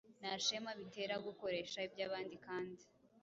[0.19, 2.83] Nta shema bitera gukoresha iby’abandi kandi